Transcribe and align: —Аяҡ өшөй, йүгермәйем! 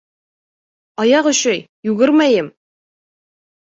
—Аяҡ 1.05 1.31
өшөй, 1.33 1.63
йүгермәйем! 1.91 2.53